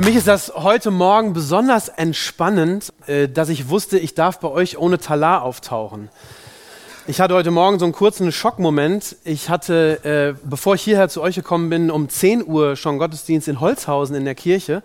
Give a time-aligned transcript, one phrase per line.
[0.00, 4.48] Für mich ist das heute Morgen besonders entspannend, äh, dass ich wusste, ich darf bei
[4.48, 6.08] euch ohne Talar auftauchen.
[7.06, 9.16] Ich hatte heute Morgen so einen kurzen Schockmoment.
[9.24, 13.46] Ich hatte, äh, bevor ich hierher zu euch gekommen bin, um 10 Uhr schon Gottesdienst
[13.46, 14.82] in Holzhausen in der Kirche.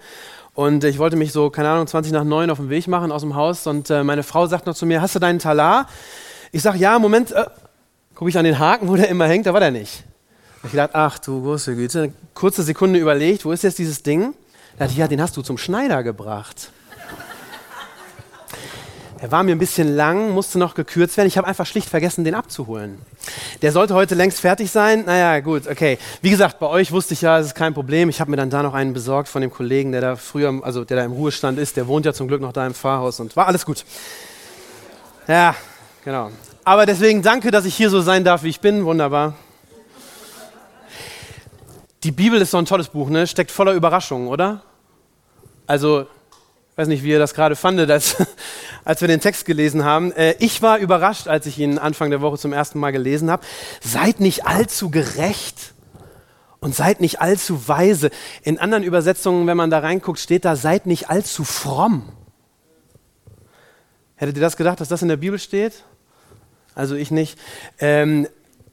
[0.53, 3.21] Und ich wollte mich so, keine Ahnung, 20 nach 9 auf den Weg machen aus
[3.21, 3.67] dem Haus.
[3.67, 5.87] Und äh, meine Frau sagt noch zu mir, hast du deinen Talar?
[6.51, 7.45] Ich sage, ja, Moment, äh,
[8.15, 10.03] gucke ich an den Haken, wo der immer hängt, da war der nicht.
[10.65, 12.11] Ich dachte, ach du große Güte.
[12.33, 14.33] Kurze Sekunde überlegt, wo ist jetzt dieses Ding?
[14.77, 16.69] Da dachte ich, ja, den hast du zum Schneider gebracht.
[19.19, 21.27] Er war mir ein bisschen lang, musste noch gekürzt werden.
[21.27, 22.99] Ich habe einfach schlicht vergessen, den abzuholen.
[23.61, 25.05] Der sollte heute längst fertig sein.
[25.05, 25.97] Naja, gut, okay.
[26.21, 28.09] Wie gesagt, bei euch wusste ich ja, es ist kein Problem.
[28.09, 30.83] Ich habe mir dann da noch einen besorgt von dem Kollegen, der da früher, also
[30.83, 31.77] der da im Ruhestand ist.
[31.77, 33.85] Der wohnt ja zum Glück noch da im Pfarrhaus und war alles gut.
[35.27, 35.55] Ja,
[36.03, 36.29] genau.
[36.65, 38.83] Aber deswegen danke, dass ich hier so sein darf, wie ich bin.
[38.83, 39.35] Wunderbar.
[42.05, 43.25] Die Bibel ist so ein tolles Buch, ne?
[43.25, 44.61] Steckt voller Überraschungen, oder?
[45.65, 48.17] Also, ich weiß nicht, wie ihr das gerade fandet, als,
[48.85, 50.11] als wir den Text gelesen haben.
[50.11, 53.43] Äh, ich war überrascht, als ich ihn Anfang der Woche zum ersten Mal gelesen habe.
[53.81, 55.73] Seid nicht allzu gerecht
[56.59, 58.11] und seid nicht allzu weise.
[58.43, 62.03] In anderen Übersetzungen, wenn man da reinguckt, steht da, seid nicht allzu fromm.
[64.15, 65.73] Hättet ihr das gedacht, dass das in der Bibel steht?
[66.75, 67.39] Also ich nicht.
[67.79, 68.27] Ähm,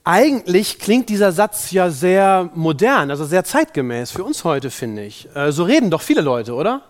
[0.04, 5.28] eigentlich klingt dieser Satz ja sehr modern, also sehr zeitgemäß für uns heute, finde ich.
[5.34, 6.82] Äh, so reden doch viele Leute, oder?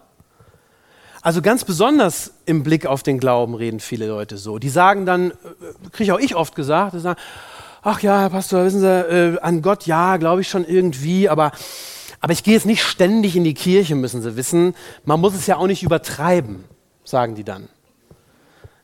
[1.21, 4.59] Also ganz besonders im Blick auf den Glauben reden viele Leute so.
[4.59, 5.35] Die sagen dann, äh,
[5.93, 7.21] kriege auch ich oft gesagt, die sagen,
[7.83, 11.53] ach ja, Herr Pastor, wissen Sie, äh, an Gott ja, glaube ich schon irgendwie, aber,
[12.21, 14.75] aber ich gehe jetzt nicht ständig in die Kirche, müssen Sie wissen.
[15.05, 16.65] Man muss es ja auch nicht übertreiben,
[17.05, 17.69] sagen die dann.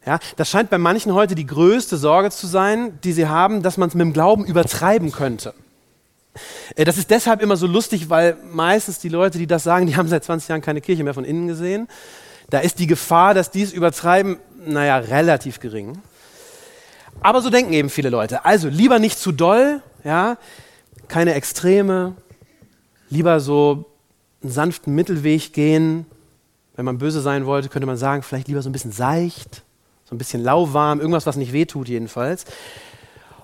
[0.09, 3.77] Ja, das scheint bei manchen heute die größte Sorge zu sein, die sie haben, dass
[3.77, 5.53] man es mit dem Glauben übertreiben könnte.
[6.77, 9.97] Äh, das ist deshalb immer so lustig, weil meistens die Leute, die das sagen, die
[9.97, 11.89] haben seit 20 Jahren keine Kirche mehr von innen gesehen.
[12.49, 15.99] Da ist die Gefahr, dass die es übertreiben, naja, relativ gering.
[17.21, 18.47] Aber so denken eben viele Leute.
[18.47, 20.39] Also lieber nicht zu doll, ja,
[21.09, 22.15] keine Extreme,
[23.11, 23.85] lieber so
[24.43, 26.07] einen sanften Mittelweg gehen.
[26.77, 29.65] Wenn man böse sein wollte, könnte man sagen, vielleicht lieber so ein bisschen seicht.
[30.09, 32.47] So ein bisschen lauwarm, irgendwas, was nicht wehtut jedenfalls.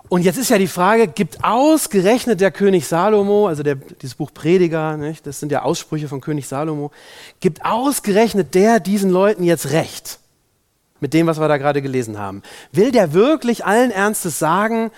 [0.09, 4.31] Und jetzt ist ja die Frage, gibt ausgerechnet der König Salomo, also der, dieses Buch
[4.33, 6.91] Prediger, nicht, das sind ja Aussprüche von König Salomo,
[7.41, 10.21] gibt ausgerechnet der diesen Leuten jetzt recht
[11.01, 12.43] mit dem, was wir da gerade gelesen haben?
[12.73, 14.91] Will der wirklich allen Ernstes sagen,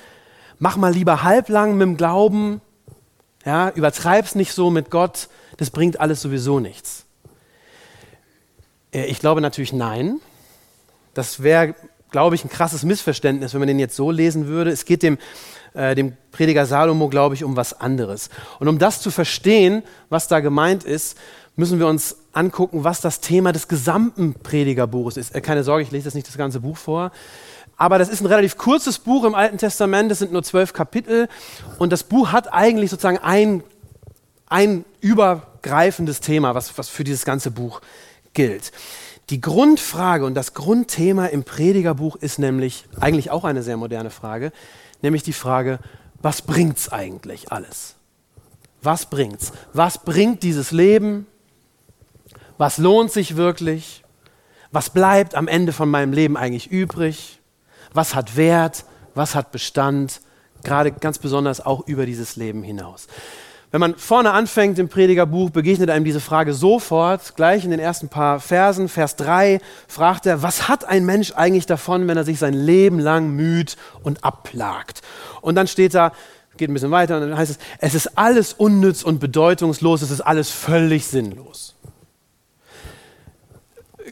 [0.59, 2.61] mach mal lieber halblang mit dem Glauben,
[3.45, 7.07] ja, übertreib's nicht so mit Gott, das bringt alles sowieso nichts?
[8.93, 10.21] Äh, ich glaube natürlich nein.
[11.17, 11.75] Das wäre,
[12.11, 14.71] glaube ich, ein krasses Missverständnis, wenn man den jetzt so lesen würde.
[14.71, 15.17] Es geht dem,
[15.73, 18.29] äh, dem Prediger Salomo, glaube ich, um was anderes.
[18.61, 21.17] Und um das zu verstehen, was da gemeint ist,
[21.57, 25.35] müssen wir uns angucken, was das Thema des gesamten Predigerbuches ist.
[25.35, 27.13] Äh, keine Sorge, ich lese jetzt nicht das ganze Buch vor.
[27.79, 31.29] Aber das ist ein relativ kurzes Buch im Alten Testament, es sind nur zwölf Kapitel.
[31.79, 33.63] Und das Buch hat eigentlich sozusagen ein,
[34.49, 37.81] ein übergreifendes Thema, was, was für dieses ganze Buch
[38.35, 38.73] gilt.
[39.31, 44.53] Die Grundfrage und das Grundthema im Predigerbuch ist nämlich eigentlich auch eine sehr moderne Frage,
[45.03, 45.81] nämlich die Frage,
[46.23, 47.97] was bringt's eigentlich alles?
[48.83, 49.53] Was bringt's?
[49.73, 51.27] Was bringt dieses Leben?
[52.57, 54.05] Was lohnt sich wirklich?
[54.71, 57.41] Was bleibt am Ende von meinem Leben eigentlich übrig?
[57.93, 58.85] Was hat Wert?
[59.15, 60.21] Was hat Bestand?
[60.63, 63.09] Gerade ganz besonders auch über dieses Leben hinaus.
[63.77, 68.09] Wenn man vorne anfängt im Predigerbuch, begegnet einem diese Frage sofort, gleich in den ersten
[68.09, 68.89] paar Versen.
[68.89, 72.99] Vers 3 fragt er, was hat ein Mensch eigentlich davon, wenn er sich sein Leben
[72.99, 75.03] lang müht und abplagt?
[75.43, 76.13] Und dann steht da,
[76.57, 80.11] geht ein bisschen weiter, und dann heißt es, es ist alles unnütz und bedeutungslos, es
[80.11, 81.75] ist alles völlig sinnlos.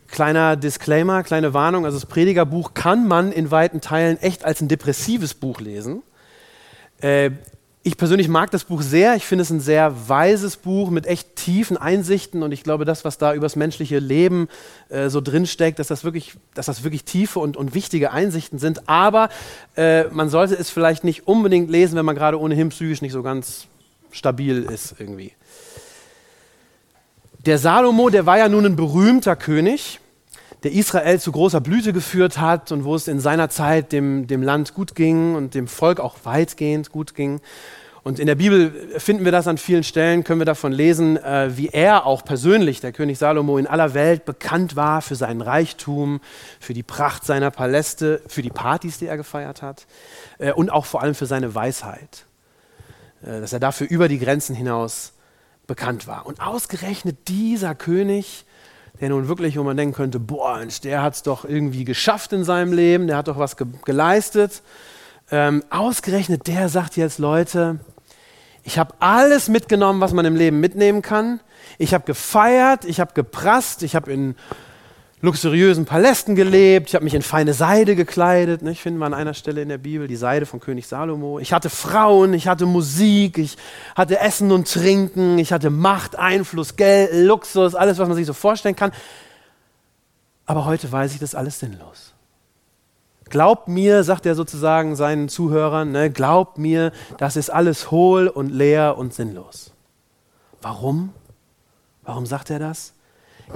[0.08, 4.68] Kleiner Disclaimer, kleine Warnung, also das Predigerbuch kann man in weiten Teilen echt als ein
[4.68, 6.02] depressives Buch lesen.
[7.00, 7.30] Äh,
[7.86, 9.14] ich persönlich mag das Buch sehr.
[9.14, 13.04] Ich finde es ein sehr weises Buch mit echt tiefen Einsichten und ich glaube, das,
[13.04, 14.48] was da über das menschliche Leben
[14.88, 18.88] äh, so drinsteckt, dass das wirklich, dass das wirklich tiefe und, und wichtige Einsichten sind.
[18.88, 19.28] Aber
[19.76, 23.22] äh, man sollte es vielleicht nicht unbedingt lesen, wenn man gerade ohnehin psychisch nicht so
[23.22, 23.66] ganz
[24.12, 25.32] stabil ist irgendwie.
[27.44, 30.00] Der Salomo, der war ja nun ein berühmter König,
[30.64, 34.42] der Israel zu großer Blüte geführt hat und wo es in seiner Zeit dem, dem
[34.42, 37.40] Land gut ging und dem Volk auch weitgehend gut ging.
[38.02, 41.56] Und in der Bibel finden wir das an vielen Stellen, können wir davon lesen, äh,
[41.56, 46.20] wie er auch persönlich, der König Salomo, in aller Welt bekannt war für seinen Reichtum,
[46.60, 49.86] für die Pracht seiner Paläste, für die Partys, die er gefeiert hat
[50.38, 52.26] äh, und auch vor allem für seine Weisheit.
[53.22, 55.12] Äh, dass er dafür über die Grenzen hinaus
[55.66, 56.26] bekannt war.
[56.26, 58.44] Und ausgerechnet dieser König,
[59.00, 62.32] der nun wirklich, wo man denken könnte, boah, Mensch, der hat es doch irgendwie geschafft
[62.32, 64.62] in seinem Leben, der hat doch was ge geleistet.
[65.30, 67.80] Ähm, ausgerechnet der sagt jetzt, Leute,
[68.62, 71.40] ich habe alles mitgenommen, was man im Leben mitnehmen kann.
[71.78, 74.36] Ich habe gefeiert, ich habe geprasst, ich habe in
[75.24, 78.62] luxuriösen Palästen gelebt, ich habe mich in feine Seide gekleidet.
[78.62, 78.70] Ne?
[78.70, 81.38] Ich finde an einer Stelle in der Bibel die Seide von König Salomo.
[81.38, 83.56] Ich hatte Frauen, ich hatte Musik, ich
[83.96, 88.34] hatte Essen und Trinken, ich hatte Macht, Einfluss, Geld, Luxus, alles, was man sich so
[88.34, 88.92] vorstellen kann.
[90.46, 92.12] Aber heute weiß ich, das ist alles sinnlos.
[93.30, 98.50] Glaubt mir, sagt er sozusagen seinen Zuhörern, ne, glaubt mir, das ist alles hohl und
[98.50, 99.72] leer und sinnlos.
[100.60, 101.14] Warum?
[102.02, 102.92] Warum sagt er das?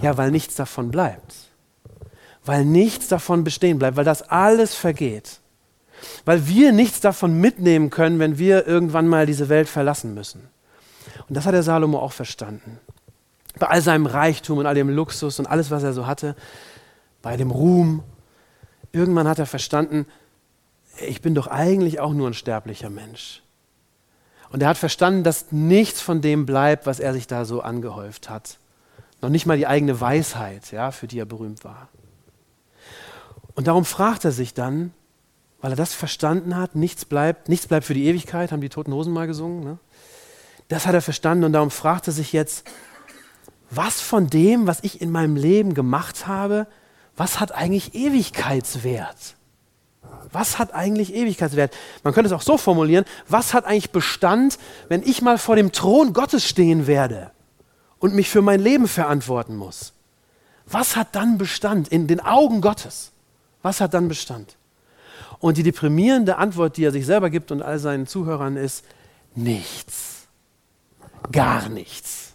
[0.00, 1.47] Ja, weil nichts davon bleibt.
[2.48, 5.40] Weil nichts davon bestehen bleibt, weil das alles vergeht.
[6.24, 10.48] Weil wir nichts davon mitnehmen können, wenn wir irgendwann mal diese Welt verlassen müssen.
[11.28, 12.78] Und das hat der Salomo auch verstanden.
[13.58, 16.36] Bei all seinem Reichtum und all dem Luxus und alles, was er so hatte,
[17.20, 18.02] bei dem Ruhm
[18.92, 20.06] Irgendwann hat er verstanden,
[21.06, 23.42] ich bin doch eigentlich auch nur ein sterblicher Mensch.
[24.50, 28.30] Und er hat verstanden, dass nichts von dem bleibt, was er sich da so angehäuft
[28.30, 28.58] hat.
[29.20, 31.88] Noch nicht mal die eigene Weisheit, ja, für die er berühmt war.
[33.58, 34.92] Und darum fragt er sich dann,
[35.60, 38.92] weil er das verstanden hat, nichts bleibt, nichts bleibt für die Ewigkeit, haben die Toten
[38.92, 39.64] Hosen mal gesungen.
[39.64, 39.78] Ne?
[40.68, 42.62] Das hat er verstanden und darum fragt er sich jetzt,
[43.68, 46.68] was von dem, was ich in meinem Leben gemacht habe,
[47.16, 49.34] was hat eigentlich Ewigkeitswert?
[50.30, 51.74] Was hat eigentlich Ewigkeitswert?
[52.04, 54.56] Man könnte es auch so formulieren, was hat eigentlich Bestand,
[54.88, 57.32] wenn ich mal vor dem Thron Gottes stehen werde
[57.98, 59.94] und mich für mein Leben verantworten muss?
[60.64, 63.10] Was hat dann Bestand in den Augen Gottes?
[63.62, 64.56] Was hat dann Bestand?
[65.40, 68.84] Und die deprimierende Antwort, die er sich selber gibt und all seinen Zuhörern ist,
[69.34, 70.26] nichts.
[71.30, 72.32] Gar nichts.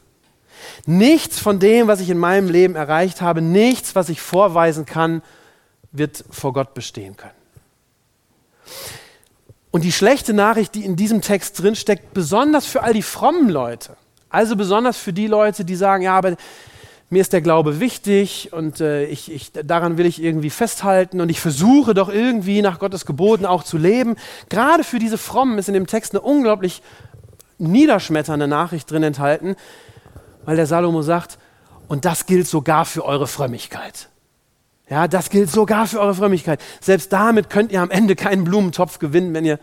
[0.86, 5.22] Nichts von dem, was ich in meinem Leben erreicht habe, nichts, was ich vorweisen kann,
[5.92, 7.34] wird vor Gott bestehen können.
[9.72, 13.98] Und die schlechte Nachricht, die in diesem Text drinsteckt, besonders für all die frommen Leute,
[14.30, 16.36] also besonders für die Leute, die sagen, ja, aber
[17.14, 21.30] mir ist der Glaube wichtig und äh, ich, ich, daran will ich irgendwie festhalten und
[21.30, 24.16] ich versuche doch irgendwie nach Gottes Geboten auch zu leben.
[24.50, 26.82] Gerade für diese Frommen ist in dem Text eine unglaublich
[27.58, 29.56] niederschmetternde Nachricht drin enthalten,
[30.46, 31.38] weil der Salomo sagt,
[31.88, 34.10] und das gilt sogar für eure Frömmigkeit.
[34.90, 36.60] Ja, das gilt sogar für eure Frömmigkeit.
[36.82, 39.60] Selbst damit könnt ihr am Ende keinen Blumentopf gewinnen, wenn ihr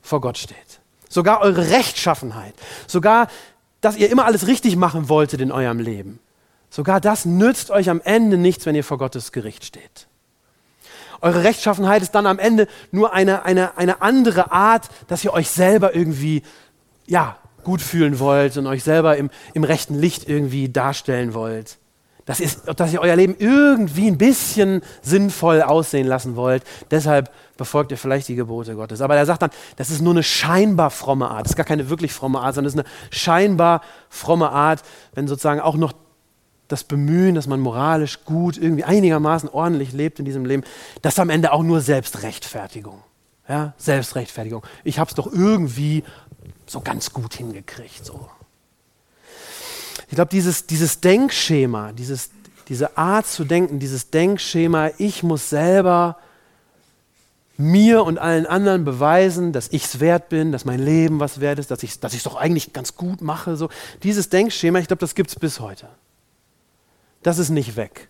[0.00, 0.80] vor Gott steht.
[1.08, 2.54] Sogar eure Rechtschaffenheit,
[2.86, 3.28] sogar,
[3.80, 6.20] dass ihr immer alles richtig machen wolltet in eurem Leben.
[6.70, 10.06] Sogar das nützt euch am Ende nichts, wenn ihr vor Gottes Gericht steht.
[11.20, 15.50] Eure Rechtschaffenheit ist dann am Ende nur eine, eine, eine andere Art, dass ihr euch
[15.50, 16.42] selber irgendwie
[17.06, 21.78] ja, gut fühlen wollt und euch selber im, im rechten Licht irgendwie darstellen wollt.
[22.28, 26.62] Das ist, dass ihr euer Leben irgendwie ein bisschen sinnvoll aussehen lassen wollt.
[26.90, 29.00] Deshalb befolgt ihr vielleicht die Gebote Gottes.
[29.00, 31.46] Aber er sagt dann, das ist nur eine scheinbar fromme Art.
[31.46, 34.82] Das ist gar keine wirklich fromme Art, sondern das ist eine scheinbar fromme Art,
[35.14, 35.94] wenn sozusagen auch noch
[36.68, 40.62] das Bemühen, dass man moralisch gut, irgendwie einigermaßen ordentlich lebt in diesem Leben,
[41.02, 43.02] das ist am Ende auch nur Selbstrechtfertigung.
[43.48, 44.62] Ja, Selbstrechtfertigung.
[44.84, 46.04] Ich habe es doch irgendwie
[46.66, 48.04] so ganz gut hingekriegt.
[48.04, 48.28] So.
[50.08, 52.30] Ich glaube, dieses, dieses Denkschema, dieses,
[52.68, 56.18] diese Art zu denken, dieses Denkschema, ich muss selber
[57.56, 61.58] mir und allen anderen beweisen, dass ich es wert bin, dass mein Leben was wert
[61.58, 63.56] ist, dass ich es dass doch eigentlich ganz gut mache.
[63.56, 63.70] So.
[64.02, 65.88] Dieses Denkschema, ich glaube, das gibt es bis heute.
[67.22, 68.08] Das ist nicht weg.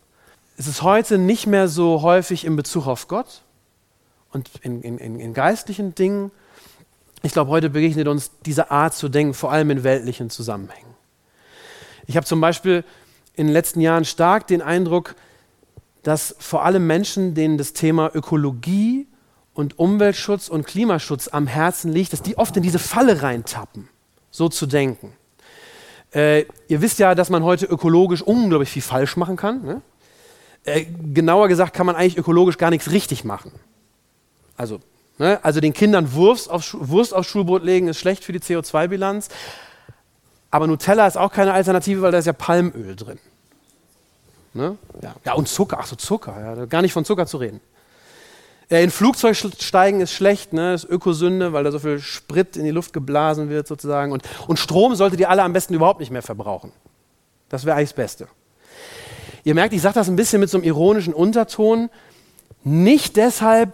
[0.57, 3.43] Es ist heute nicht mehr so häufig in Bezug auf Gott
[4.33, 6.31] und in, in, in geistlichen Dingen,
[7.23, 10.95] ich glaube, heute begegnet uns diese Art zu denken, vor allem in weltlichen Zusammenhängen.
[12.07, 12.85] Ich habe zum Beispiel
[13.35, 15.15] in den letzten Jahren stark den Eindruck,
[16.03, 19.07] dass vor allem Menschen, denen das Thema Ökologie
[19.53, 23.89] und Umweltschutz und Klimaschutz am Herzen liegt, dass die oft in diese Falle reintappen,
[24.31, 25.13] so zu denken.
[26.13, 29.63] Äh, ihr wisst ja, dass man heute ökologisch unglaublich viel falsch machen kann.
[29.63, 29.83] Ne?
[30.65, 33.53] Äh, genauer gesagt kann man eigentlich ökologisch gar nichts richtig machen.
[34.57, 34.81] Also
[35.19, 35.41] Ne?
[35.43, 39.29] Also den Kindern Wurst, auf, Wurst aufs Schulbrot legen ist schlecht für die CO2-Bilanz.
[40.51, 43.19] Aber Nutella ist auch keine Alternative, weil da ist ja Palmöl drin.
[44.55, 44.79] Ne?
[45.03, 45.15] Ja.
[45.25, 47.61] ja, und Zucker, ach so Zucker, ja, gar nicht von Zucker zu reden.
[48.71, 50.75] Äh, in Flugzeug steigen ist schlecht, ne?
[50.75, 54.13] ist Ökosünde, weil da so viel Sprit in die Luft geblasen wird sozusagen.
[54.13, 56.73] Und, und Strom solltet ihr alle am besten überhaupt nicht mehr verbrauchen.
[57.49, 58.29] Das wäre eigentlich das Beste.
[59.45, 61.89] Ihr merkt, ich sage das ein bisschen mit so einem ironischen Unterton.
[62.65, 63.73] Nicht deshalb,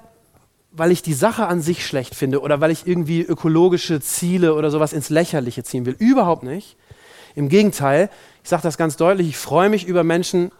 [0.71, 4.71] weil ich die Sache an sich schlecht finde oder weil ich irgendwie ökologische Ziele oder
[4.71, 5.97] sowas ins Lächerliche ziehen will.
[5.99, 6.77] Überhaupt nicht.
[7.35, 8.11] Im Gegenteil,
[8.45, 10.53] ich sage das ganz deutlich, ich freue mich über Menschen,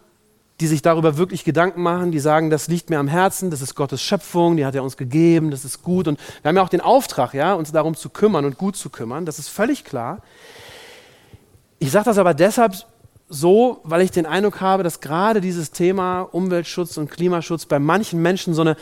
[0.61, 3.75] die sich darüber wirklich Gedanken machen, die sagen, das liegt mir am Herzen, das ist
[3.75, 6.07] Gottes Schöpfung, die hat er uns gegeben, das ist gut.
[6.07, 8.89] Und wir haben ja auch den Auftrag, ja, uns darum zu kümmern und gut zu
[8.89, 10.21] kümmern, das ist völlig klar.
[11.79, 12.73] Ich sage das aber deshalb
[13.27, 18.21] so, weil ich den Eindruck habe, dass gerade dieses Thema Umweltschutz und Klimaschutz bei manchen
[18.21, 18.77] Menschen so eine,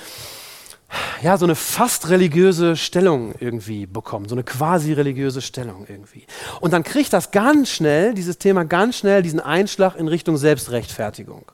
[1.23, 6.27] ja, so eine fast religiöse Stellung irgendwie bekommt, so eine quasi religiöse Stellung irgendwie.
[6.59, 11.45] Und dann kriegt das ganz schnell, dieses Thema ganz schnell diesen Einschlag in Richtung Selbstrechtfertigung.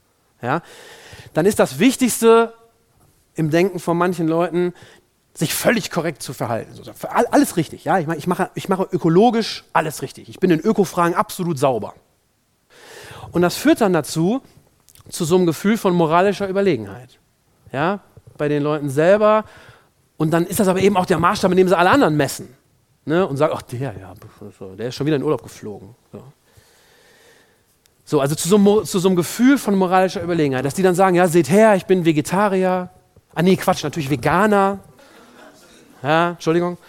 [0.41, 0.61] Ja?
[1.33, 2.53] Dann ist das Wichtigste
[3.35, 4.73] im Denken von manchen Leuten,
[5.33, 6.71] sich völlig korrekt zu verhalten.
[7.31, 7.99] Alles richtig, ja.
[7.99, 10.27] Ich mache, ich mache, ich mache ökologisch alles richtig.
[10.27, 11.93] Ich bin in Ökofragen absolut sauber.
[13.31, 14.41] Und das führt dann dazu,
[15.09, 17.19] zu so einem Gefühl von moralischer Überlegenheit.
[17.71, 18.01] Ja,
[18.37, 19.45] bei den Leuten selber.
[20.17, 22.49] Und dann ist das aber eben auch der Maßstab, in dem sie alle anderen messen.
[23.05, 23.25] Ne?
[23.25, 24.13] Und sagen, ach, der, ja,
[24.77, 25.95] der ist schon wieder in Urlaub geflogen.
[26.11, 26.23] So.
[28.09, 31.15] So, also zu so, zu so, einem Gefühl von moralischer Überlegenheit, dass die dann sagen,
[31.15, 32.89] ja, seht her, ich bin Vegetarier.
[33.35, 34.79] Ah nee, Quatsch, natürlich Veganer.
[36.01, 36.79] Ja, Entschuldigung.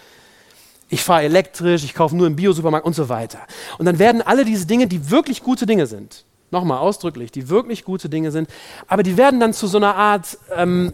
[0.89, 3.37] Ich fahre elektrisch, ich kaufe nur im Biosupermarkt und so weiter.
[3.77, 7.85] Und dann werden alle diese Dinge, die wirklich gute Dinge sind, nochmal ausdrücklich, die wirklich
[7.85, 8.49] gute Dinge sind,
[8.87, 10.91] aber die werden dann zu so einer Art, ähm,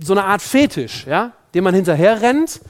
[0.00, 2.60] so einer Art Fetisch, ja, dem man hinterher rennt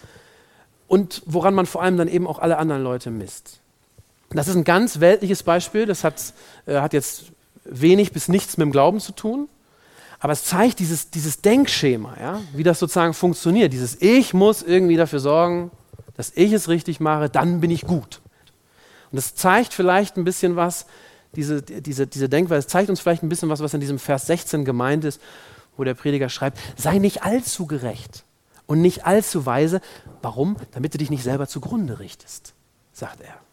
[0.88, 3.60] und woran man vor allem dann eben auch alle anderen Leute misst.
[4.30, 6.32] Das ist ein ganz weltliches Beispiel, das hat,
[6.66, 7.26] äh, hat jetzt
[7.64, 9.48] wenig bis nichts mit dem Glauben zu tun,
[10.18, 13.72] aber es zeigt dieses, dieses Denkschema, ja, wie das sozusagen funktioniert.
[13.72, 15.70] Dieses Ich muss irgendwie dafür sorgen,
[16.16, 18.20] dass ich es richtig mache, dann bin ich gut.
[19.12, 20.86] Und das zeigt vielleicht ein bisschen was,
[21.34, 24.64] diese, diese, diese Denkweise, zeigt uns vielleicht ein bisschen was, was in diesem Vers 16
[24.64, 25.20] gemeint ist,
[25.76, 28.24] wo der Prediger schreibt, sei nicht allzu gerecht
[28.66, 29.80] und nicht allzu weise.
[30.22, 30.56] Warum?
[30.72, 32.54] Damit du dich nicht selber zugrunde richtest,
[32.92, 33.45] sagt er.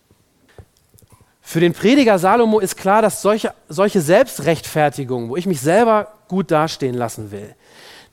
[1.45, 6.49] Für den Prediger Salomo ist klar, dass solche, solche Selbstrechtfertigung, wo ich mich selber gut
[6.49, 7.53] dastehen lassen will,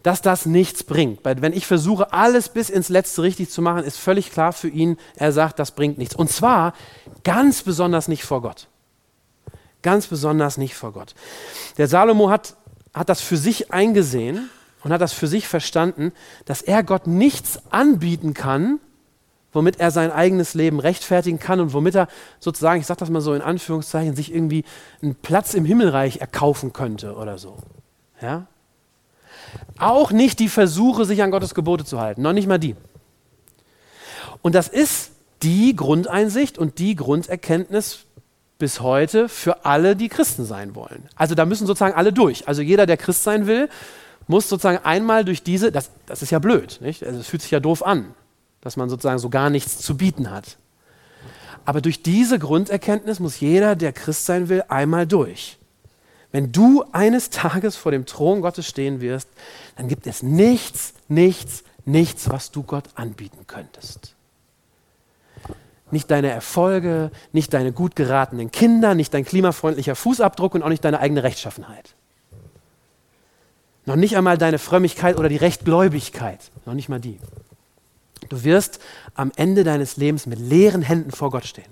[0.02, 1.24] dass das nichts bringt.
[1.24, 4.68] Weil wenn ich versuche, alles bis ins Letzte richtig zu machen, ist völlig klar für
[4.68, 6.16] ihn, er sagt, das bringt nichts.
[6.16, 6.74] Und zwar
[7.22, 8.66] ganz besonders nicht vor Gott.
[9.82, 11.14] Ganz besonders nicht vor Gott.
[11.78, 12.56] Der Salomo hat,
[12.92, 14.50] hat das für sich eingesehen
[14.82, 16.12] und hat das für sich verstanden,
[16.46, 18.80] dass er Gott nichts anbieten kann,
[19.52, 23.20] womit er sein eigenes Leben rechtfertigen kann und womit er sozusagen, ich sage das mal
[23.20, 24.64] so in Anführungszeichen, sich irgendwie
[25.02, 27.56] einen Platz im Himmelreich erkaufen könnte oder so.
[28.20, 28.46] Ja?
[29.78, 32.76] Auch nicht die Versuche, sich an Gottes Gebote zu halten, noch nicht mal die.
[34.42, 38.06] Und das ist die Grundeinsicht und die Grunderkenntnis
[38.58, 41.08] bis heute für alle, die Christen sein wollen.
[41.16, 42.46] Also da müssen sozusagen alle durch.
[42.46, 43.68] Also jeder, der Christ sein will,
[44.26, 47.02] muss sozusagen einmal durch diese, das, das ist ja blöd, nicht?
[47.02, 48.14] Also es fühlt sich ja doof an
[48.60, 50.56] dass man sozusagen so gar nichts zu bieten hat.
[51.64, 55.58] Aber durch diese Grunderkenntnis muss jeder, der Christ sein will, einmal durch.
[56.32, 59.28] Wenn du eines Tages vor dem Thron Gottes stehen wirst,
[59.76, 64.14] dann gibt es nichts, nichts, nichts, was du Gott anbieten könntest.
[65.90, 70.84] Nicht deine Erfolge, nicht deine gut geratenen Kinder, nicht dein klimafreundlicher Fußabdruck und auch nicht
[70.84, 71.94] deine eigene Rechtschaffenheit.
[73.86, 76.52] Noch nicht einmal deine Frömmigkeit oder die Rechtgläubigkeit.
[76.64, 77.18] Noch nicht mal die.
[78.30, 78.78] Du wirst
[79.14, 81.70] am Ende deines Lebens mit leeren Händen vor Gott stehen.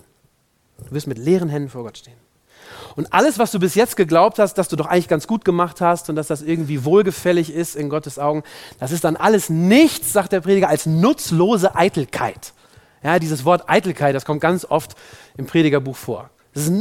[0.77, 2.17] Du wirst mit leeren Händen vor Gott stehen.
[2.95, 5.79] Und alles, was du bis jetzt geglaubt hast, dass du doch eigentlich ganz gut gemacht
[5.79, 8.43] hast und dass das irgendwie wohlgefällig ist in Gottes Augen,
[8.77, 12.53] das ist dann alles nichts, sagt der Prediger, als nutzlose Eitelkeit.
[13.01, 14.95] Ja, dieses Wort Eitelkeit, das kommt ganz oft
[15.37, 16.29] im Predigerbuch vor.
[16.53, 16.73] Das ist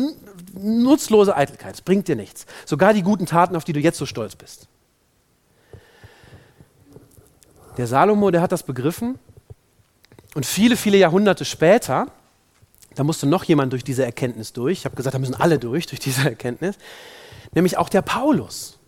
[0.54, 2.46] nutzlose Eitelkeit, es bringt dir nichts.
[2.66, 4.66] Sogar die guten Taten, auf die du jetzt so stolz bist.
[7.76, 9.20] Der Salomo, der hat das begriffen
[10.38, 12.06] und viele, viele Jahrhunderte später,
[12.94, 14.78] da musste noch jemand durch diese Erkenntnis durch.
[14.78, 16.76] Ich habe gesagt, da müssen alle durch, durch diese Erkenntnis.
[17.50, 18.78] Nämlich auch der Paulus.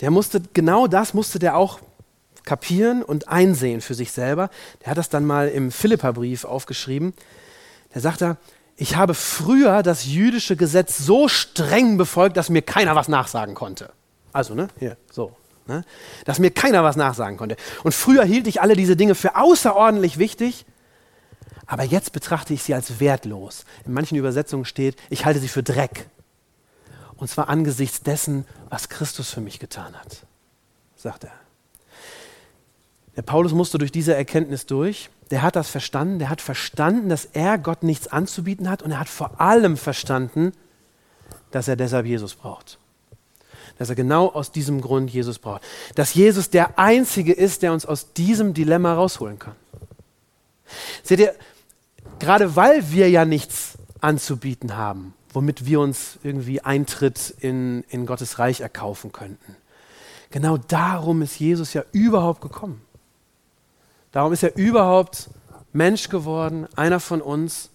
[0.00, 1.80] Der musste, genau das musste der auch
[2.44, 4.48] kapieren und einsehen für sich selber.
[4.80, 7.12] Der hat das dann mal im Philipperbrief aufgeschrieben.
[7.94, 8.38] Der sagt da,
[8.78, 13.90] ich habe früher das jüdische Gesetz so streng befolgt, dass mir keiner was nachsagen konnte.
[14.32, 15.84] Also, ne, hier, so, Ne?
[16.24, 17.56] Dass mir keiner was nachsagen konnte.
[17.82, 20.66] Und früher hielt ich alle diese Dinge für außerordentlich wichtig,
[21.66, 23.64] aber jetzt betrachte ich sie als wertlos.
[23.86, 26.06] In manchen Übersetzungen steht, ich halte sie für Dreck.
[27.16, 30.26] Und zwar angesichts dessen, was Christus für mich getan hat,
[30.96, 31.32] sagt er.
[33.16, 35.08] Der Paulus musste durch diese Erkenntnis durch.
[35.30, 36.18] Der hat das verstanden.
[36.18, 38.82] Der hat verstanden, dass er Gott nichts anzubieten hat.
[38.82, 40.52] Und er hat vor allem verstanden,
[41.50, 42.78] dass er deshalb Jesus braucht.
[43.78, 45.62] Dass er genau aus diesem Grund Jesus braucht.
[45.94, 49.56] Dass Jesus der Einzige ist, der uns aus diesem Dilemma rausholen kann.
[51.02, 51.34] Seht ihr,
[52.18, 58.38] gerade weil wir ja nichts anzubieten haben, womit wir uns irgendwie Eintritt in, in Gottes
[58.38, 59.56] Reich erkaufen könnten.
[60.30, 62.82] Genau darum ist Jesus ja überhaupt gekommen.
[64.10, 65.30] Darum ist er überhaupt
[65.72, 67.70] Mensch geworden, einer von uns,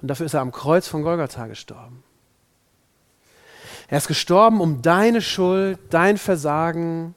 [0.00, 2.03] und dafür ist er am Kreuz von Golgatha gestorben.
[3.88, 7.14] Er ist gestorben, um deine Schuld, dein Versagen,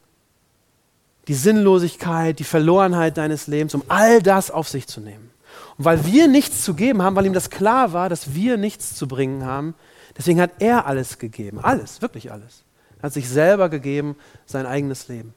[1.27, 5.29] die Sinnlosigkeit, die Verlorenheit deines Lebens, um all das auf sich zu nehmen.
[5.77, 8.95] Und weil wir nichts zu geben haben, weil ihm das klar war, dass wir nichts
[8.95, 9.75] zu bringen haben,
[10.17, 11.59] deswegen hat er alles gegeben.
[11.59, 12.63] Alles, wirklich alles.
[12.99, 15.33] Er hat sich selber gegeben, sein eigenes Leben.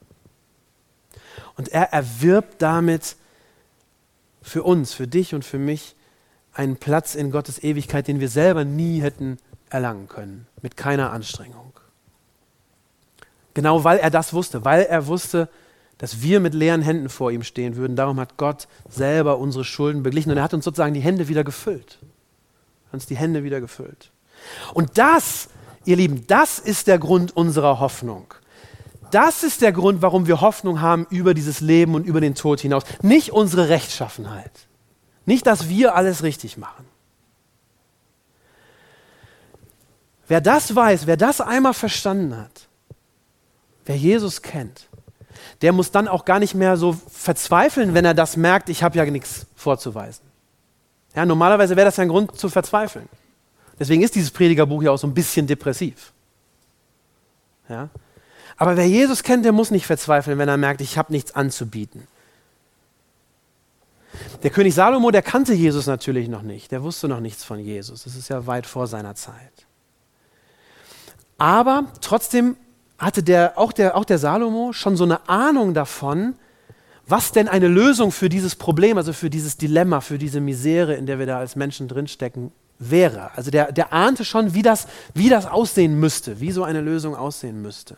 [1.56, 3.16] Und er erwirbt damit
[4.42, 5.94] für uns, für dich und für mich
[6.54, 9.38] einen Platz in Gottes Ewigkeit, den wir selber nie hätten
[9.70, 11.72] erlangen können, mit keiner Anstrengung.
[13.54, 15.48] Genau weil er das wusste, weil er wusste,
[15.98, 17.96] dass wir mit leeren Händen vor ihm stehen würden.
[17.96, 21.44] Darum hat Gott selber unsere Schulden beglichen und er hat uns sozusagen die Hände wieder
[21.44, 21.98] gefüllt.
[22.86, 24.10] Hat uns die Hände wieder gefüllt.
[24.72, 25.48] Und das,
[25.84, 28.32] ihr Lieben, das ist der Grund unserer Hoffnung.
[29.10, 32.60] Das ist der Grund, warum wir Hoffnung haben über dieses Leben und über den Tod
[32.60, 32.84] hinaus.
[33.02, 34.52] Nicht unsere Rechtschaffenheit.
[35.26, 36.86] Nicht, dass wir alles richtig machen.
[40.30, 42.68] Wer das weiß, wer das einmal verstanden hat,
[43.84, 44.86] wer Jesus kennt,
[45.60, 48.96] der muss dann auch gar nicht mehr so verzweifeln, wenn er das merkt, ich habe
[48.96, 50.24] ja nichts vorzuweisen.
[51.16, 53.08] Ja, normalerweise wäre das ja ein Grund zu verzweifeln.
[53.80, 56.12] Deswegen ist dieses Predigerbuch ja auch so ein bisschen depressiv.
[57.68, 57.88] Ja?
[58.56, 62.06] Aber wer Jesus kennt, der muss nicht verzweifeln, wenn er merkt, ich habe nichts anzubieten.
[64.44, 66.70] Der König Salomo, der kannte Jesus natürlich noch nicht.
[66.70, 68.04] Der wusste noch nichts von Jesus.
[68.04, 69.66] Das ist ja weit vor seiner Zeit.
[71.40, 72.56] Aber trotzdem
[72.98, 76.34] hatte der, auch, der, auch der Salomo schon so eine Ahnung davon,
[77.06, 81.06] was denn eine Lösung für dieses Problem, also für dieses Dilemma, für diese Misere, in
[81.06, 83.30] der wir da als Menschen drinstecken, wäre.
[83.36, 87.16] Also der, der ahnte schon, wie das, wie das aussehen müsste, wie so eine Lösung
[87.16, 87.96] aussehen müsste.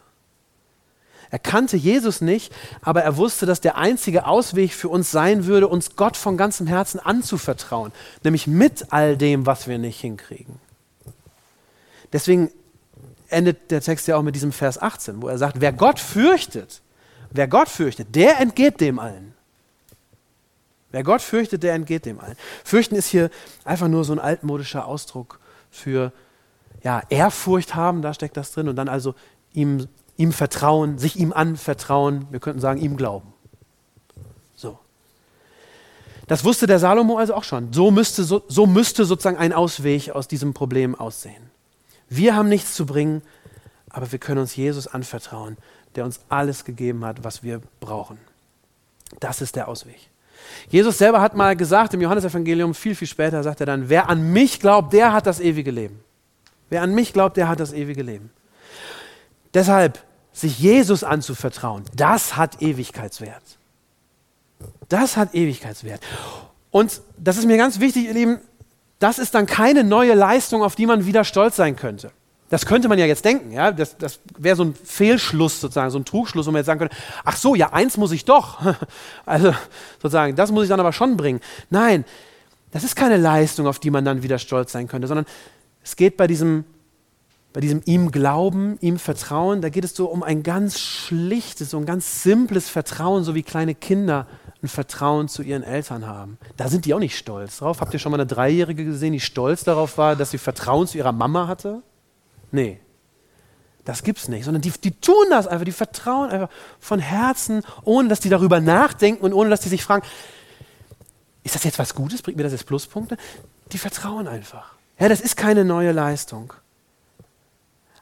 [1.31, 5.67] Er kannte Jesus nicht, aber er wusste, dass der einzige Ausweg für uns sein würde,
[5.67, 7.91] uns Gott von ganzem Herzen anzuvertrauen,
[8.23, 10.61] nämlich mit all dem, was wir nicht hinkriegen.
[12.13, 12.53] Deswegen
[13.33, 16.83] endet der Text ja auch mit diesem Vers 18, wo er sagt, wer Gott fürchtet,
[17.31, 19.35] wer Gott fürchtet, der entgeht dem allen.
[20.91, 22.37] Wer Gott fürchtet, der entgeht dem allen.
[22.65, 23.31] Fürchten ist hier
[23.65, 25.41] einfach nur so ein altmodischer Ausdruck
[25.71, 26.13] für
[26.83, 29.15] ja, Ehrfurcht haben, da steckt das drin, und dann also
[29.53, 33.33] ihm ihm vertrauen, sich ihm anvertrauen, wir könnten sagen, ihm glauben.
[34.55, 34.79] So.
[36.27, 37.73] Das wusste der Salomo also auch schon.
[37.73, 41.51] So müsste, so, so müsste sozusagen ein Ausweg aus diesem Problem aussehen.
[42.17, 43.23] Wir haben nichts zu bringen,
[43.89, 45.57] aber wir können uns Jesus anvertrauen,
[45.95, 48.19] der uns alles gegeben hat, was wir brauchen.
[49.21, 49.99] Das ist der Ausweg.
[50.69, 54.33] Jesus selber hat mal gesagt im Johannesevangelium, viel, viel später sagt er dann, wer an
[54.33, 56.01] mich glaubt, der hat das ewige Leben.
[56.69, 58.31] Wer an mich glaubt, der hat das ewige Leben.
[59.55, 63.43] Deshalb sich Jesus anzuvertrauen, das hat Ewigkeitswert.
[64.89, 66.01] Das hat Ewigkeitswert.
[66.71, 68.39] Und das ist mir ganz wichtig, ihr Lieben,
[69.03, 72.13] das ist dann keine neue Leistung, auf die man wieder stolz sein könnte.
[72.51, 73.73] Das könnte man ja jetzt denken, ja.
[73.73, 76.95] Das, das wäre so ein Fehlschluss sozusagen, so ein Trugschluss, wo man jetzt sagen könnte,
[77.25, 78.61] ach so, ja, eins muss ich doch.
[79.27, 79.55] Also
[80.03, 81.41] sozusagen, das muss ich dann aber schon bringen.
[81.71, 82.05] Nein,
[82.71, 85.27] das ist keine Leistung, auf die man dann wieder stolz sein könnte, sondern
[85.83, 86.65] es geht bei diesem
[87.53, 91.79] bei diesem ihm Glauben, ihm Vertrauen, da geht es so um ein ganz schlichtes, so
[91.79, 94.27] ein ganz simples Vertrauen, so wie kleine Kinder
[94.63, 96.39] ein Vertrauen zu ihren Eltern haben.
[96.57, 97.81] Da sind die auch nicht stolz drauf.
[97.81, 100.99] Habt ihr schon mal eine Dreijährige gesehen, die stolz darauf war, dass sie Vertrauen zu
[100.99, 101.83] ihrer Mama hatte?
[102.53, 102.81] Nee.
[103.85, 106.49] Das gibt's nicht, sondern die, die tun das einfach, die vertrauen einfach
[106.79, 110.07] von Herzen, ohne dass die darüber nachdenken und ohne dass die sich fragen,
[111.43, 113.17] ist das jetzt was Gutes, bringt mir das jetzt Pluspunkte?
[113.73, 114.75] Die vertrauen einfach.
[115.01, 116.53] Ja, das ist keine neue Leistung.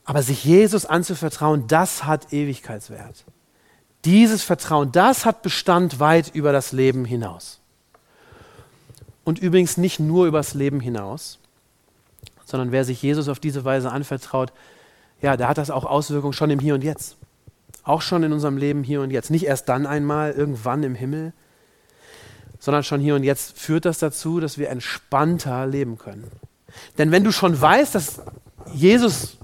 [0.04, 3.24] Aber sich Jesus anzuvertrauen, das hat Ewigkeitswert.
[4.04, 7.60] Dieses Vertrauen, das hat Bestand weit über das Leben hinaus.
[9.24, 11.38] Und übrigens nicht nur über das Leben hinaus,
[12.44, 14.52] sondern wer sich Jesus auf diese Weise anvertraut,
[15.20, 17.16] ja, der hat das auch Auswirkungen schon im Hier und Jetzt.
[17.82, 19.30] Auch schon in unserem Leben hier und jetzt.
[19.30, 21.32] Nicht erst dann einmal, irgendwann im Himmel.
[22.60, 26.30] sondern schon hier und jetzt führt das dazu, dass wir entspannter leben können.
[26.98, 28.20] Denn wenn du schon weißt, dass
[28.72, 29.38] Jesus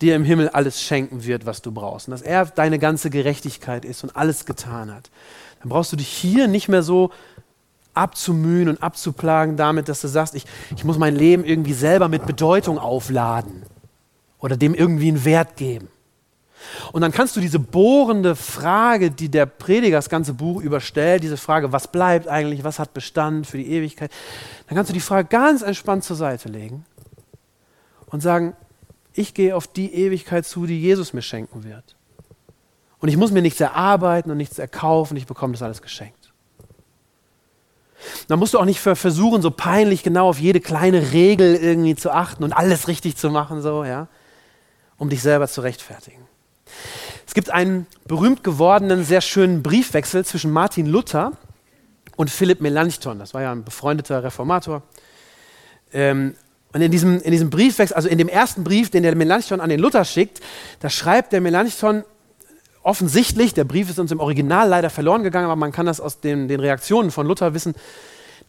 [0.00, 3.84] dir im Himmel alles schenken wird, was du brauchst, und dass er deine ganze Gerechtigkeit
[3.84, 5.10] ist und alles getan hat,
[5.60, 7.10] dann brauchst du dich hier nicht mehr so
[7.94, 12.26] abzumühen und abzuplagen damit, dass du sagst, ich, ich muss mein Leben irgendwie selber mit
[12.26, 13.64] Bedeutung aufladen
[14.38, 15.88] oder dem irgendwie einen Wert geben.
[16.92, 21.36] Und dann kannst du diese bohrende Frage, die der Prediger das ganze Buch überstellt, diese
[21.36, 24.10] Frage, was bleibt eigentlich, was hat Bestand für die Ewigkeit,
[24.66, 26.84] dann kannst du die Frage ganz entspannt zur Seite legen
[28.06, 28.54] und sagen,
[29.18, 31.96] ich gehe auf die Ewigkeit zu, die Jesus mir schenken wird.
[33.00, 36.32] Und ich muss mir nichts erarbeiten und nichts erkaufen, ich bekomme das alles geschenkt.
[38.28, 42.12] Dann musst du auch nicht versuchen, so peinlich genau auf jede kleine Regel irgendwie zu
[42.12, 44.06] achten und alles richtig zu machen, so, ja,
[44.98, 46.22] um dich selber zu rechtfertigen.
[47.26, 51.32] Es gibt einen berühmt gewordenen, sehr schönen Briefwechsel zwischen Martin Luther
[52.16, 53.18] und Philipp Melanchthon.
[53.18, 54.82] Das war ja ein befreundeter Reformator.
[55.92, 56.34] Ähm,
[56.72, 59.70] und in diesem, in diesem Briefwechsel, also in dem ersten Brief, den der Melanchthon an
[59.70, 60.40] den Luther schickt,
[60.80, 62.04] da schreibt der Melanchthon
[62.82, 66.20] offensichtlich, der Brief ist uns im Original leider verloren gegangen, aber man kann das aus
[66.20, 67.74] den, den Reaktionen von Luther wissen.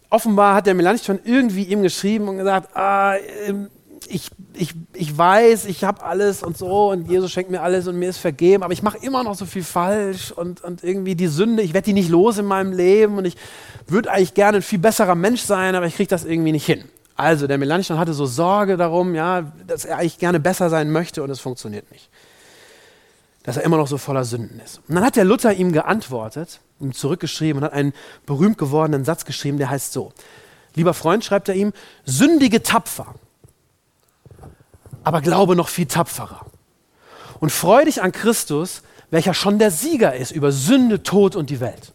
[0.10, 3.70] Offenbar hat der Melanchthon irgendwie ihm geschrieben und gesagt, ah, ähm,
[4.08, 7.98] ich, ich, ich weiß, ich habe alles und so und Jesus schenkt mir alles und
[7.98, 11.28] mir ist vergeben, aber ich mache immer noch so viel falsch und, und irgendwie die
[11.28, 13.36] Sünde, ich werde die nicht los in meinem Leben und ich
[13.88, 16.86] würde eigentlich gerne ein viel besserer Mensch sein, aber ich kriege das irgendwie nicht hin.
[17.20, 21.22] Also der Melanchthon hatte so Sorge darum, ja, dass er eigentlich gerne besser sein möchte
[21.22, 22.10] und es funktioniert nicht.
[23.44, 24.82] Dass er immer noch so voller Sünden ist.
[24.88, 27.94] Und dann hat der Luther ihm geantwortet, ihm zurückgeschrieben und hat einen
[28.26, 30.14] berühmt gewordenen Satz geschrieben, der heißt so:
[30.76, 31.74] Lieber Freund, schreibt er ihm,
[32.06, 33.16] sündige tapfer
[35.04, 36.46] aber glaube noch viel tapferer.
[37.40, 41.60] Und freu dich an Christus, welcher schon der Sieger ist über Sünde, Tod und die
[41.60, 41.94] Welt.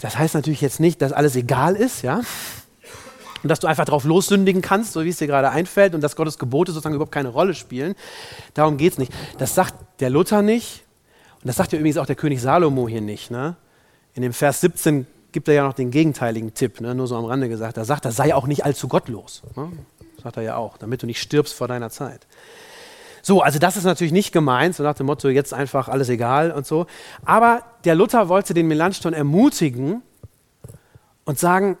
[0.00, 2.20] Das heißt natürlich jetzt nicht, dass alles egal ist, ja?
[3.42, 6.14] Und dass du einfach drauf lossündigen kannst, so wie es dir gerade einfällt, und dass
[6.14, 7.94] Gottes Gebote sozusagen überhaupt keine Rolle spielen.
[8.54, 9.12] Darum geht es nicht.
[9.38, 10.84] Das sagt der Luther nicht.
[11.42, 13.30] Und das sagt ja übrigens auch der König Salomo hier nicht.
[13.32, 13.56] Ne?
[14.14, 16.94] In dem Vers 17 gibt er ja noch den gegenteiligen Tipp, ne?
[16.94, 17.76] nur so am Rande gesagt.
[17.76, 19.42] Da sagt er, sei auch nicht allzu gottlos.
[19.56, 19.72] Ne?
[20.22, 22.26] sagt er ja auch, damit du nicht stirbst vor deiner Zeit.
[23.22, 26.50] So, also das ist natürlich nicht gemeint, so nach dem Motto, jetzt einfach alles egal
[26.50, 26.86] und so.
[27.24, 30.02] Aber der Luther wollte den Melanchthon ermutigen
[31.24, 31.78] und sagen,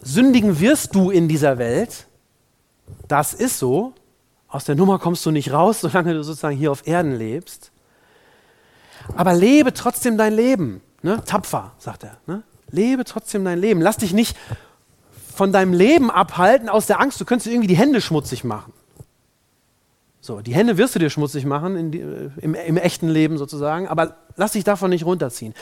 [0.00, 2.06] sündigen wirst du in dieser Welt,
[3.06, 3.92] das ist so,
[4.48, 7.70] aus der Nummer kommst du nicht raus, solange du sozusagen hier auf Erden lebst.
[9.14, 11.22] Aber lebe trotzdem dein Leben, ne?
[11.24, 12.16] tapfer, sagt er.
[12.26, 12.42] Ne?
[12.70, 13.82] Lebe trotzdem dein Leben.
[13.82, 14.36] Lass dich nicht
[15.34, 18.72] von deinem Leben abhalten aus der Angst, du könntest irgendwie die Hände schmutzig machen.
[20.30, 23.88] So, die Hände wirst du dir schmutzig machen die, äh, im, im, echten Leben sozusagen,
[23.88, 25.54] aber lass dich davon nicht runterziehen.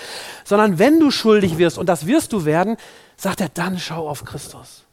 [0.45, 2.77] Sondern wenn du schuldig wirst, und das wirst du werden,
[3.17, 4.85] sagt er, dann schau auf Christus.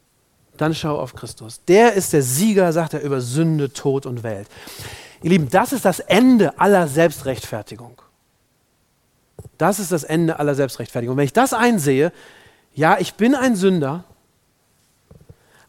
[0.56, 1.60] Dann schau auf Christus.
[1.68, 4.48] Der ist der Sieger, sagt er, über Sünde, Tod und Welt.
[5.22, 8.02] Ihr Lieben, das ist das Ende aller Selbstrechtfertigung.
[9.58, 11.16] Das ist das Ende aller Selbstrechtfertigung.
[11.16, 12.14] Und wenn ich das einsehe,
[12.74, 14.06] ja, ich bin ein Sünder,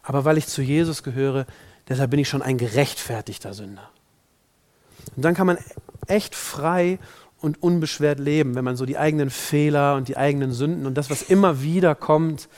[0.01, 1.45] aber weil ich zu Jesus gehöre,
[1.89, 3.89] deshalb bin ich schon ein gerechtfertigter Sünder.
[5.15, 5.57] Und dann kann man
[6.07, 6.99] echt frei
[7.39, 11.09] und unbeschwert leben, wenn man so die eigenen Fehler und die eigenen Sünden und das,
[11.09, 12.49] was immer wieder kommt,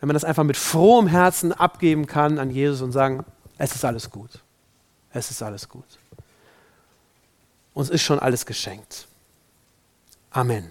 [0.00, 3.24] wenn man das einfach mit frohem Herzen abgeben kann an Jesus und sagen,
[3.58, 4.42] es ist alles gut.
[5.12, 5.84] Es ist alles gut.
[7.72, 9.06] Uns ist schon alles geschenkt.
[10.30, 10.70] Amen.